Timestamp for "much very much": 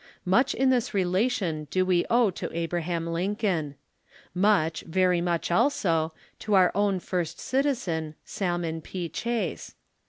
4.33-5.51